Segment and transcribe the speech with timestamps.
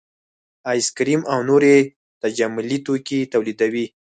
[0.71, 1.63] ایس کریم او نور
[2.21, 3.85] تجملي توکي تولیدوي